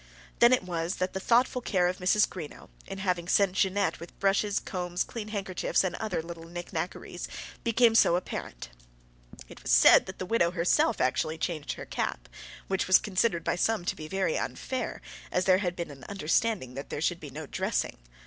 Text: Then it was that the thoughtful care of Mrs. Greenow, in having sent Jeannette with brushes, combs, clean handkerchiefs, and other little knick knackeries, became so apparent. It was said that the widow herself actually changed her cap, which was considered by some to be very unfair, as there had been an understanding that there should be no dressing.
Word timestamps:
Then 0.39 0.51
it 0.51 0.63
was 0.63 0.95
that 0.95 1.13
the 1.13 1.19
thoughtful 1.19 1.61
care 1.61 1.87
of 1.87 1.99
Mrs. 1.99 2.27
Greenow, 2.27 2.69
in 2.87 2.97
having 2.97 3.27
sent 3.27 3.53
Jeannette 3.53 3.99
with 3.99 4.19
brushes, 4.19 4.59
combs, 4.59 5.03
clean 5.03 5.27
handkerchiefs, 5.27 5.83
and 5.83 5.93
other 5.97 6.23
little 6.23 6.45
knick 6.47 6.73
knackeries, 6.73 7.27
became 7.63 7.93
so 7.93 8.15
apparent. 8.15 8.69
It 9.47 9.61
was 9.61 9.71
said 9.71 10.07
that 10.07 10.17
the 10.17 10.25
widow 10.25 10.49
herself 10.49 10.99
actually 10.99 11.37
changed 11.37 11.73
her 11.73 11.85
cap, 11.85 12.27
which 12.67 12.87
was 12.87 12.97
considered 12.97 13.43
by 13.43 13.57
some 13.57 13.85
to 13.85 13.95
be 13.95 14.07
very 14.07 14.39
unfair, 14.39 15.03
as 15.31 15.45
there 15.45 15.59
had 15.59 15.75
been 15.75 15.91
an 15.91 16.03
understanding 16.05 16.73
that 16.73 16.89
there 16.89 16.99
should 16.99 17.19
be 17.19 17.29
no 17.29 17.45
dressing. 17.45 17.99